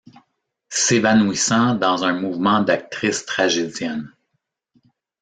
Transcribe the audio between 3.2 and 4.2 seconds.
tragédienne.